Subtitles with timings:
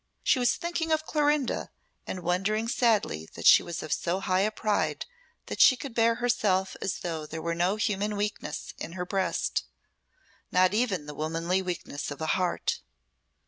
[0.23, 1.69] She was thinking of Clorinda,
[2.07, 5.05] and wondering sadly that she was of so high a pride
[5.45, 9.63] that she could bear herself as though there were no human weakness in her breast,
[10.51, 12.79] not even the womanly weakness of a heart.